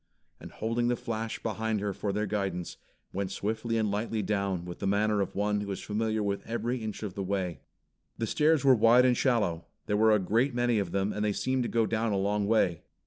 [0.39, 2.75] and holding the flash behind her for their guidance,
[3.13, 6.79] went swiftly and lightly down, with the manner of one who is familiar with every
[6.81, 7.61] inch of the way.
[8.17, 9.67] The stairs were wide and shallow.
[9.85, 12.47] There were a great many of them and they seemed to go down a long
[12.47, 12.81] way.